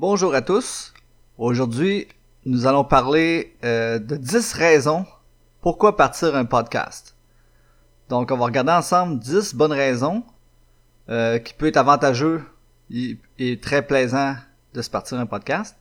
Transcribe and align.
Bonjour 0.00 0.34
à 0.34 0.40
tous. 0.40 0.94
Aujourd'hui, 1.36 2.08
nous 2.46 2.66
allons 2.66 2.84
parler 2.84 3.54
euh, 3.64 3.98
de 3.98 4.16
10 4.16 4.54
raisons 4.54 5.04
pourquoi 5.60 5.94
partir 5.98 6.34
un 6.36 6.46
podcast. 6.46 7.14
Donc, 8.08 8.30
on 8.30 8.38
va 8.38 8.46
regarder 8.46 8.72
ensemble 8.72 9.18
10 9.18 9.54
bonnes 9.54 9.74
raisons 9.74 10.24
euh, 11.10 11.38
qui 11.38 11.52
peut 11.52 11.66
être 11.66 11.76
avantageux 11.76 12.42
et, 12.90 13.60
très 13.60 13.86
plaisant 13.86 14.36
de 14.72 14.80
se 14.80 14.88
partir 14.88 15.20
un 15.20 15.26
podcast. 15.26 15.76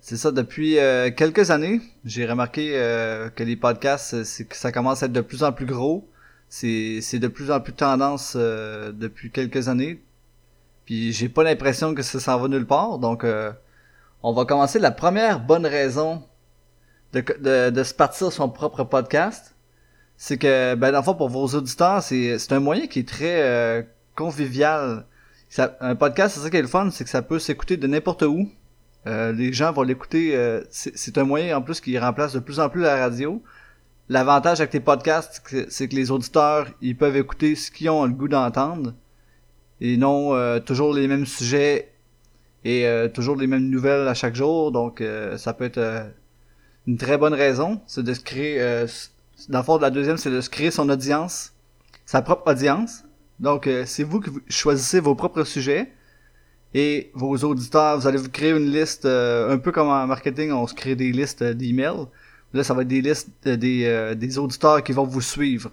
C'est 0.00 0.16
ça, 0.16 0.32
depuis 0.32 0.80
euh, 0.80 1.12
quelques 1.12 1.52
années, 1.52 1.80
j'ai 2.04 2.26
remarqué 2.26 2.72
que 3.36 3.44
les 3.44 3.54
podcasts, 3.54 4.24
c'est 4.24 4.46
que 4.46 4.56
ça 4.56 4.72
commence 4.72 5.04
à 5.04 5.06
être 5.06 5.12
de 5.12 5.20
plus 5.20 5.44
en 5.44 5.52
plus 5.52 5.66
gros. 5.66 6.08
C'est 6.48 7.20
de 7.20 7.28
plus 7.28 7.52
en 7.52 7.60
plus 7.60 7.72
tendance 7.72 8.34
depuis 8.34 9.30
quelques 9.30 9.68
années. 9.68 10.02
Puis 10.84 11.12
j'ai 11.12 11.28
pas 11.28 11.44
l'impression 11.44 11.94
que 11.94 12.02
ça 12.02 12.20
s'en 12.20 12.38
va 12.38 12.48
nulle 12.48 12.66
part. 12.66 12.98
Donc 12.98 13.24
on 14.22 14.32
va 14.32 14.44
commencer 14.44 14.78
la 14.78 14.90
première 14.90 15.40
bonne 15.40 15.66
raison 15.66 16.22
de, 17.12 17.70
de, 17.70 17.82
se 17.82 17.94
partir 17.94 18.32
son 18.32 18.48
propre 18.48 18.84
podcast. 18.84 19.54
C'est 20.16 20.38
que, 20.38 20.74
ben, 20.74 20.92
dans 20.92 20.98
le 20.98 21.04
fond, 21.04 21.14
pour 21.14 21.28
vos 21.28 21.46
auditeurs, 21.48 22.02
c'est, 22.02 22.52
un 22.52 22.60
moyen 22.60 22.86
qui 22.86 23.00
est 23.00 23.08
très 23.08 23.42
euh, 23.42 23.82
convivial. 24.14 25.06
un 25.58 25.96
podcast, 25.96 26.36
c'est 26.36 26.42
ça 26.42 26.50
qui 26.50 26.56
est 26.56 26.62
le 26.62 26.68
fun, 26.68 26.90
c'est 26.90 27.04
que 27.04 27.10
ça 27.10 27.22
peut 27.22 27.38
s'écouter 27.38 27.76
de 27.76 27.86
n'importe 27.86 28.22
où. 28.22 28.48
Euh, 29.08 29.32
les 29.32 29.52
gens 29.52 29.72
vont 29.72 29.82
l'écouter. 29.82 30.36
Euh, 30.36 30.62
c'est, 30.70 31.18
un 31.18 31.24
moyen 31.24 31.56
en 31.56 31.62
plus 31.62 31.80
qui 31.80 31.98
remplace 31.98 32.32
de 32.32 32.38
plus 32.38 32.60
en 32.60 32.68
plus 32.68 32.82
la 32.82 32.96
radio. 32.96 33.42
L'avantage 34.08 34.60
avec 34.60 34.72
les 34.72 34.80
podcasts, 34.80 35.42
c'est 35.68 35.88
que 35.88 35.96
les 35.96 36.10
auditeurs, 36.10 36.68
ils 36.80 36.96
peuvent 36.96 37.16
écouter 37.16 37.56
ce 37.56 37.70
qu'ils 37.70 37.90
ont 37.90 38.04
le 38.04 38.12
goût 38.12 38.28
d'entendre 38.28 38.94
et 39.82 39.96
non 39.98 40.60
toujours 40.60 40.94
les 40.94 41.08
mêmes 41.08 41.26
sujets 41.26 41.92
et 42.64 42.86
euh, 42.86 43.08
toujours 43.08 43.36
les 43.36 43.46
mêmes 43.46 43.68
nouvelles 43.68 44.08
à 44.08 44.14
chaque 44.14 44.34
jour. 44.34 44.72
Donc 44.72 45.00
euh, 45.00 45.36
ça 45.36 45.52
peut 45.52 45.64
être 45.64 45.78
euh, 45.78 46.08
une 46.86 46.96
très 46.96 47.18
bonne 47.18 47.34
raison, 47.34 47.80
c'est 47.86 48.02
de 48.02 48.14
se 48.14 48.20
créer. 48.20 48.58
dans 49.48 49.58
le 49.58 49.64
fond, 49.64 49.78
la 49.78 49.90
deuxième, 49.90 50.16
c'est 50.16 50.30
de 50.30 50.40
se 50.40 50.50
créer 50.50 50.70
son 50.70 50.88
audience, 50.88 51.52
sa 52.06 52.22
propre 52.22 52.50
audience. 52.50 53.04
Donc 53.40 53.68
c'est 53.86 54.04
vous 54.04 54.20
qui 54.20 54.30
choisissez 54.48 55.00
vos 55.00 55.14
propres 55.14 55.44
sujets 55.44 55.90
et 56.74 57.10
vos 57.14 57.36
auditeurs, 57.38 57.98
vous 57.98 58.06
allez 58.06 58.18
vous 58.18 58.30
créer 58.30 58.50
une 58.50 58.70
liste, 58.70 59.04
un 59.04 59.58
peu 59.58 59.72
comme 59.72 59.88
en 59.88 60.06
marketing, 60.06 60.52
on 60.52 60.66
se 60.66 60.74
crée 60.74 60.96
des 60.96 61.12
listes 61.12 61.42
d'emails. 61.42 62.06
Là, 62.52 62.64
ça 62.64 62.74
va 62.74 62.82
être 62.82 62.88
des 62.88 63.00
listes 63.00 63.30
des, 63.48 64.14
des 64.16 64.38
auditeurs 64.38 64.82
qui 64.82 64.92
vont 64.92 65.04
vous 65.04 65.20
suivre, 65.20 65.70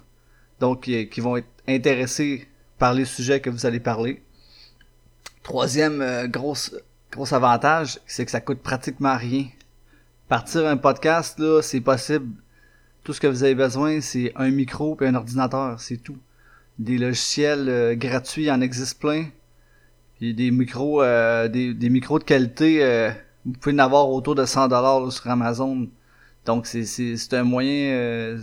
donc 0.60 0.82
qui 0.82 1.20
vont 1.20 1.36
être 1.36 1.48
intéressés 1.68 2.48
par 2.80 2.94
les 2.94 3.04
sujets 3.04 3.40
que 3.40 3.50
vous 3.50 3.66
allez 3.66 3.78
parler. 3.78 4.22
Troisième 5.42 6.00
euh, 6.00 6.26
gros 6.26 7.34
avantage, 7.34 8.00
c'est 8.06 8.24
que 8.24 8.30
ça 8.30 8.40
coûte 8.40 8.60
pratiquement 8.60 9.16
rien. 9.16 9.46
Partir 10.28 10.66
un 10.66 10.78
podcast, 10.78 11.38
là, 11.38 11.60
c'est 11.60 11.82
possible. 11.82 12.28
Tout 13.04 13.12
ce 13.12 13.20
que 13.20 13.26
vous 13.26 13.44
avez 13.44 13.54
besoin, 13.54 14.00
c'est 14.00 14.32
un 14.34 14.50
micro 14.50 14.96
et 15.02 15.06
un 15.06 15.14
ordinateur, 15.14 15.78
c'est 15.78 15.98
tout. 15.98 16.16
Des 16.78 16.96
logiciels 16.96 17.68
euh, 17.68 17.94
gratuits 17.94 18.50
en 18.50 18.62
existe 18.62 18.98
plein. 18.98 19.26
Puis 20.16 20.32
des 20.34 20.50
micros, 20.50 21.02
euh, 21.02 21.48
des, 21.48 21.90
micros 21.90 22.18
de 22.18 22.24
qualité, 22.24 23.12
vous 23.44 23.52
pouvez 23.52 23.74
en 23.74 23.78
avoir 23.78 24.08
autour 24.08 24.34
de 24.34 24.46
100 24.46 24.68
dollars 24.68 25.12
sur 25.12 25.28
Amazon. 25.28 25.88
Donc 26.46 26.66
c'est 26.66 26.84
c'est 26.84 27.34
un 27.34 27.44
moyen 27.44 28.38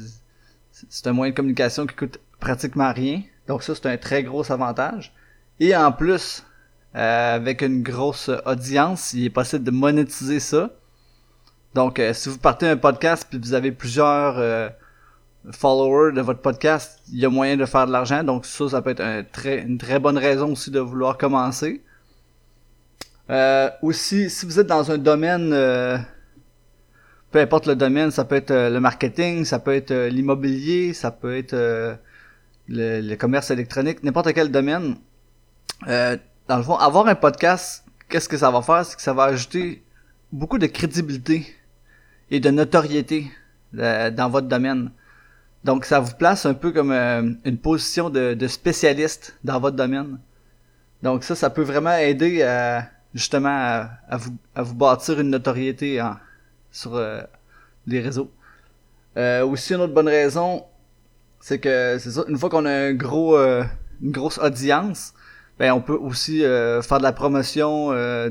c'est 0.72 1.08
un 1.08 1.14
moyen 1.14 1.32
de 1.32 1.36
communication 1.36 1.86
qui 1.88 1.96
coûte 1.96 2.20
pratiquement 2.40 2.92
rien. 2.94 3.22
Donc 3.48 3.64
ça 3.64 3.76
c'est 3.76 3.88
un 3.88 3.98
très 3.98 4.24
gros 4.24 4.52
avantage. 4.52 5.14
Et 5.60 5.76
en 5.76 5.92
plus, 5.92 6.44
euh, 6.96 7.36
avec 7.36 7.62
une 7.62 7.84
grosse 7.84 8.30
audience, 8.46 9.14
il 9.14 9.26
est 9.26 9.30
possible 9.30 9.64
de 9.64 9.72
monétiser 9.72 10.40
ça. 10.40 10.72
Donc, 11.74 12.00
euh, 12.00 12.14
si 12.14 12.30
vous 12.30 12.38
partez 12.38 12.68
un 12.68 12.78
podcast 12.78 13.28
puis 13.30 13.38
vous 13.38 13.54
avez 13.54 13.72
plusieurs 13.72 14.40
euh, 14.40 14.70
followers 15.52 16.14
de 16.14 16.22
votre 16.22 16.42
podcast, 16.42 17.00
il 17.12 17.20
y 17.20 17.26
a 17.26 17.30
moyen 17.30 17.58
de 17.58 17.66
faire 17.66 17.88
de 17.88 17.92
l'argent. 17.92 18.24
Donc, 18.24 18.46
ça, 18.46 18.70
ça 18.70 18.82
peut 18.82 18.92
être 18.92 19.02
un 19.02 19.24
très, 19.24 19.62
une 19.62 19.78
très 19.78 20.00
bonne 20.00 20.18
raison 20.18 20.54
aussi 20.54 20.72
de 20.72 20.80
vouloir 20.80 21.18
commencer. 21.18 21.84
aussi, 23.82 24.30
si 24.30 24.46
vous 24.46 24.60
êtes 24.60 24.68
dans 24.68 24.90
un 24.92 24.98
domaine, 24.98 25.50
peu 27.32 27.40
importe 27.40 27.68
le 27.68 27.76
domaine, 27.76 28.10
ça 28.10 28.26
peut 28.26 28.36
être 28.36 28.54
le 28.54 28.80
marketing, 28.80 29.46
ça 29.46 29.60
peut 29.60 29.76
être 29.76 29.94
l'immobilier, 30.08 30.94
ça 30.94 31.12
peut 31.12 31.38
être 31.38 32.00
le, 32.68 33.16
commerce 33.16 33.52
électronique, 33.52 34.04
n'importe 34.04 34.34
quel 34.34 34.52
domaine. 34.52 34.96
Euh, 35.88 36.18
dans 36.48 36.58
le 36.58 36.64
fond, 36.64 36.76
avoir 36.76 37.08
un 37.08 37.16
podcast, 37.16 37.84
qu'est-ce 38.10 38.30
que 38.30 38.38
ça 38.38 38.52
va 38.52 38.62
faire? 38.62 38.86
C'est 38.86 38.96
que 38.96 39.02
ça 39.02 39.14
va 39.14 39.26
ajouter 39.26 39.84
beaucoup 40.32 40.58
de 40.58 40.68
crédibilité 40.68 41.46
et 42.32 42.40
de 42.40 42.50
notoriété 42.50 43.32
euh, 43.78 44.12
dans 44.12 44.30
votre 44.30 44.48
domaine. 44.48 44.92
Donc, 45.64 45.86
ça 45.86 46.00
vous 46.00 46.14
place 46.16 46.46
un 46.46 46.54
peu 46.54 46.72
comme 46.72 46.92
euh, 46.92 47.30
une 47.44 47.58
position 47.58 48.10
de, 48.10 48.48
spécialiste 48.48 49.38
dans 49.44 49.60
votre 49.60 49.76
domaine. 49.76 50.20
Donc, 51.04 51.24
ça, 51.24 51.36
ça 51.36 51.50
peut 51.50 51.64
vraiment 51.64 51.96
aider 51.96 52.42
à, 52.44 52.90
justement 53.14 53.50
à, 54.10 54.18
vous, 54.18 54.36
à 54.56 54.64
vous 54.64 54.76
bâtir 54.76 55.20
une 55.20 55.30
notoriété 55.30 56.02
sur 56.72 56.96
euh, 56.96 57.22
les 57.86 58.00
réseaux. 58.00 58.32
aussi, 59.16 59.74
une 59.74 59.82
autre 59.82 59.94
bonne 59.94 60.08
raison, 60.08 60.64
c'est 61.40 61.60
que 61.60 61.98
c'est 62.00 62.12
ça, 62.12 62.24
une 62.28 62.38
fois 62.38 62.50
qu'on 62.50 62.66
a 62.66 62.72
un 62.72 62.94
gros, 62.94 63.38
une 64.02 64.12
grosse 64.12 64.38
audience, 64.38 65.14
ben 65.60 65.72
on 65.74 65.82
peut 65.82 65.96
aussi 65.96 66.44
euh, 66.44 66.82
faire 66.82 67.00
de 67.00 67.04
la 67.04 67.14
promotion 67.14 67.92
euh, 67.92 68.30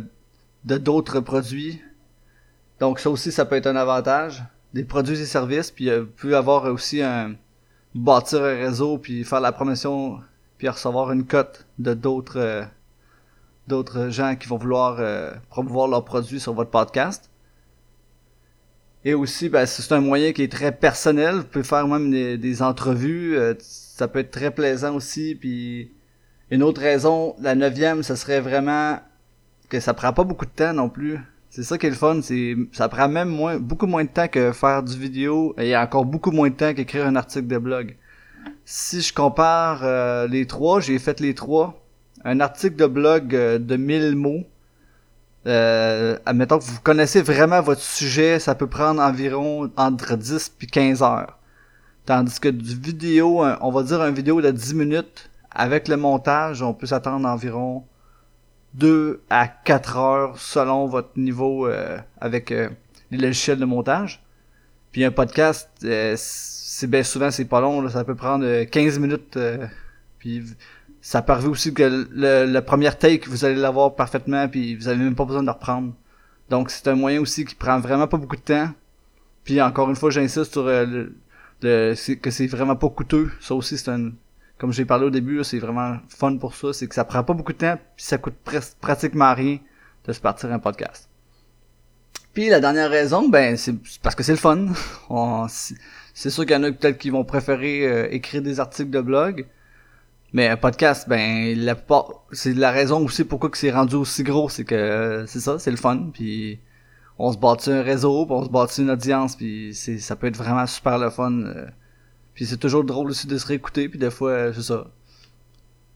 de 0.65 0.78
d'autres 0.78 1.21
produits. 1.21 1.83
Donc 2.81 3.00
ça 3.00 3.11
aussi, 3.11 3.33
ça 3.33 3.44
peut 3.44 3.56
être 3.56 3.67
un 3.67 3.77
avantage. 3.77 4.44
Des 4.75 4.84
produits 4.84 5.21
et 5.21 5.25
services, 5.25 5.71
puis 5.71 5.89
euh, 5.89 6.05
peut 6.05 6.37
avoir 6.37 6.65
aussi 6.65 7.03
un 7.03 7.34
bâtir 7.94 8.43
un 8.43 8.56
réseau, 8.56 8.99
puis 8.99 9.25
faire 9.25 9.41
la 9.41 9.53
promotion, 9.53 10.21
puis 10.59 10.69
recevoir 10.69 11.12
une 11.12 11.25
cote 11.25 11.67
de 11.78 11.94
d'autres 11.94 12.38
euh, 12.38 12.65
d'autres 13.69 14.11
gens 14.11 14.37
qui 14.37 14.47
vont 14.47 14.59
vouloir 14.59 15.00
promouvoir 15.50 15.88
leurs 15.88 16.05
produits 16.05 16.38
sur 16.38 16.55
votre 16.55 16.71
podcast. 16.71 17.31
Et 19.06 19.15
aussi, 19.15 19.49
ben, 19.49 19.65
c'est 19.67 19.94
un 19.94 20.00
moyen 20.00 20.33
qui 20.33 20.43
est 20.43 20.50
très 20.50 20.72
personnel. 20.72 21.37
Vous 21.37 21.44
pouvez 21.44 21.65
faire 21.65 21.87
même 21.87 22.11
des, 22.11 22.37
des 22.37 22.61
entrevues. 22.61 23.39
ça 23.61 24.09
peut 24.09 24.19
être 24.19 24.33
très 24.33 24.50
plaisant 24.50 24.97
aussi, 24.97 25.34
puis 25.37 25.93
une 26.50 26.62
autre 26.62 26.81
raison, 26.81 27.34
la 27.41 27.55
neuvième, 27.55 28.03
ce 28.03 28.15
serait 28.15 28.41
vraiment 28.41 28.99
que 29.69 29.81
ça 29.81 29.94
prend 29.94 30.12
pas 30.12 30.25
beaucoup 30.25 30.44
de 30.44 30.50
temps 30.50 30.72
non 30.72 30.89
plus. 30.89 31.19
C'est 31.50 31.62
ça 31.62 31.78
qui 31.78 31.87
est 31.87 31.91
le 31.91 31.97
fun, 31.97 32.21
c'est 32.22 32.55
ça 32.72 32.89
prend 32.89 33.09
même 33.09 33.28
moins 33.28 33.59
beaucoup 33.59 33.87
moins 33.87 34.05
de 34.05 34.11
temps 34.11 34.28
que 34.28 34.53
faire 34.53 34.83
du 34.83 34.97
vidéo 34.97 35.55
et 35.59 35.77
encore 35.77 36.05
beaucoup 36.05 36.31
moins 36.31 36.50
de 36.50 36.55
temps 36.55 36.75
qu'écrire 36.75 37.06
un 37.06 37.17
article 37.17 37.47
de 37.47 37.59
blog. 37.59 37.97
Si 38.65 39.00
je 39.00 39.12
compare 39.12 39.81
euh, 39.83 40.28
les 40.28 40.47
trois, 40.47 40.81
j'ai 40.81 40.99
fait 40.99 41.19
les 41.21 41.34
trois. 41.34 41.83
Un 42.25 42.41
article 42.41 42.77
de 42.77 42.87
blog 42.87 43.34
euh, 43.34 43.59
de 43.59 43.77
1000 43.77 44.17
mots. 44.17 44.44
Euh, 45.47 46.19
admettons 46.27 46.59
que 46.59 46.65
vous 46.65 46.81
connaissez 46.83 47.23
vraiment 47.23 47.61
votre 47.61 47.81
sujet, 47.81 48.41
ça 48.41 48.55
peut 48.55 48.67
prendre 48.67 49.01
environ 49.01 49.71
entre 49.77 50.17
10 50.17 50.51
puis 50.59 50.67
15 50.67 51.03
heures. 51.03 51.39
Tandis 52.05 52.39
que 52.41 52.49
du 52.49 52.77
vidéo, 52.77 53.45
on 53.61 53.71
va 53.71 53.83
dire 53.83 54.01
un 54.01 54.11
vidéo 54.11 54.41
de 54.41 54.51
10 54.51 54.75
minutes, 54.75 55.31
avec 55.56 55.89
le 55.89 55.97
montage, 55.97 56.62
on 56.62 56.75
peut 56.75 56.87
s'attendre 56.87 57.27
environ 57.27 57.85
2 58.75 59.23
à 59.31 59.49
4 59.49 59.97
heures 59.97 60.39
selon 60.39 60.87
votre 60.87 61.19
niveau 61.19 61.67
euh, 61.67 61.99
avec 62.21 62.53
euh, 62.53 62.69
les 63.11 63.19
logiciels 63.19 63.59
de 63.59 63.65
montage. 63.65 64.23
Puis 64.93 65.03
un 65.05 65.11
podcast, 65.11 65.71
euh, 65.85 66.15
c'est 66.17 66.89
bien 66.89 67.03
souvent 67.03 67.31
c'est 67.31 67.47
pas 67.47 67.61
long, 67.61 67.89
ça 67.89 68.05
peut 68.05 68.15
prendre 68.15 68.65
15 68.65 68.99
minutes. 68.99 69.39
puis 70.19 70.43
ça 71.06 71.22
peut 71.22 71.34
aussi 71.47 71.72
que 71.72 72.09
le, 72.11 72.47
la 72.47 72.62
première 72.62 72.99
take, 72.99 73.28
vous 73.28 73.44
allez 73.44 73.55
l'avoir 73.55 73.94
parfaitement, 73.94 74.49
puis 74.49 74.75
vous 74.75 74.89
avez 74.89 74.99
même 74.99 75.15
pas 75.15 75.25
besoin 75.25 75.44
de 75.44 75.50
reprendre. 75.50 75.93
Donc 76.50 76.69
c'est 76.69 76.88
un 76.88 76.97
moyen 76.97 77.20
aussi 77.20 77.44
qui 77.44 77.55
prend 77.55 77.79
vraiment 77.79 78.08
pas 78.08 78.17
beaucoup 78.17 78.35
de 78.35 78.41
temps. 78.41 78.70
Puis 79.44 79.62
encore 79.62 79.88
une 79.88 79.94
fois, 79.94 80.11
j'insiste 80.11 80.50
sur 80.50 80.64
le, 80.64 81.14
que 81.61 82.31
c'est 82.32 82.49
vraiment 82.49 82.75
pas 82.75 82.88
coûteux. 82.88 83.31
Ça 83.41 83.55
aussi, 83.55 83.79
c'est 83.79 83.88
un, 83.88 84.11
comme 84.58 84.73
j'ai 84.73 84.85
parlé 84.85 85.06
au 85.06 85.11
début, 85.11 85.44
c'est 85.44 85.61
vraiment 85.61 85.99
fun 86.08 86.38
pour 86.38 86.56
ça, 86.56 86.73
c'est 86.73 86.88
que 86.88 86.94
ça 86.97 87.05
prend 87.05 87.23
pas 87.23 87.35
beaucoup 87.35 87.53
de 87.53 87.58
temps, 87.58 87.79
puis 87.94 88.05
ça 88.05 88.19
coûte 88.19 88.35
pratiquement 88.81 89.32
rien 89.32 89.58
de 90.06 90.12
se 90.12 90.19
partir 90.19 90.50
un 90.50 90.58
podcast. 90.58 91.08
Puis 92.35 92.49
la 92.49 92.58
dernière 92.58 92.91
raison, 92.91 93.29
ben 93.29 93.56
c'est 93.56 93.76
parce 94.03 94.17
que 94.17 94.25
c'est 94.25 94.32
le 94.32 94.38
fun. 94.38 94.67
c'est 96.14 96.31
sûr 96.31 96.44
qu'il 96.44 96.56
y 96.56 96.58
en 96.58 96.64
a 96.64 96.73
peut-être 96.73 96.99
qui 96.99 97.11
vont 97.11 97.23
préférer 97.23 97.87
euh, 97.87 98.08
écrire 98.11 98.43
des 98.43 98.58
articles 98.58 98.91
de 98.91 99.00
blog, 99.00 99.47
mais 100.32 100.49
un 100.49 100.56
podcast, 100.56 101.08
ben 101.08 101.56
la 101.56 101.76
c'est 102.32 102.55
la 102.55 102.70
raison 102.70 103.05
aussi 103.05 103.25
pourquoi 103.25 103.50
que 103.50 103.58
c'est 103.58 103.70
rendu 103.70 103.94
aussi 103.94 104.23
gros, 104.23 104.49
c'est 104.49 104.64
que 104.64 104.75
euh, 104.75 105.26
c'est 105.26 105.40
ça, 105.40 105.58
c'est 105.58 105.70
le 105.70 105.76
fun, 105.76 106.11
puis 106.12 106.61
on 107.19 107.32
se 107.32 107.38
bâtit 107.38 107.70
un 107.70 107.82
réseau, 107.82 108.26
puis 108.26 108.34
on 108.34 108.44
se 108.44 108.50
bâtit 108.50 108.82
une 108.82 108.90
audience, 108.90 109.37
puis 109.37 109.75
c'est 109.75 109.99
ça 109.99 110.17
peut 110.17 110.26
être 110.26 110.37
vraiment 110.37 110.67
super 110.67 110.99
le 110.99 111.11
fun. 111.11 111.32
Euh, 111.32 111.67
puis 112.34 112.44
c'est 112.46 112.58
toujours 112.58 112.84
drôle 112.84 113.08
aussi 113.11 113.26
de 113.26 113.38
se 113.38 113.46
réécouter, 113.46 113.88
puis 113.88 113.99
des 113.99 114.11
fois, 114.11 114.31
euh, 114.31 114.52
c'est 114.52 114.62
ça. 114.62 114.87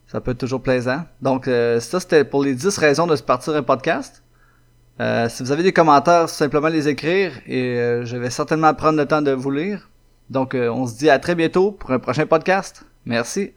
Ça 0.06 0.20
peut 0.20 0.30
être 0.32 0.38
toujours 0.38 0.62
plaisant. 0.62 1.04
Donc, 1.22 1.44
ça, 1.44 2.00
c'était 2.00 2.24
pour 2.24 2.42
les 2.42 2.56
10 2.56 2.78
raisons 2.78 3.06
de 3.06 3.14
se 3.14 3.22
partir 3.22 3.54
un 3.54 3.62
podcast. 3.62 4.24
Si 4.98 5.42
vous 5.44 5.52
avez 5.52 5.62
des 5.62 5.72
commentaires, 5.72 6.28
simplement 6.28 6.66
les 6.66 6.88
écrire 6.88 7.30
et 7.46 7.76
je 8.02 8.16
vais 8.16 8.30
certainement 8.30 8.74
prendre 8.74 8.98
le 8.98 9.06
temps 9.06 9.22
de 9.22 9.30
vous 9.30 9.52
lire. 9.52 9.88
Donc, 10.28 10.56
on 10.56 10.84
se 10.88 10.98
dit 10.98 11.08
à 11.08 11.20
très 11.20 11.36
bientôt 11.36 11.70
pour 11.70 11.92
un 11.92 12.00
prochain 12.00 12.26
podcast. 12.26 12.84
Merci. 13.06 13.52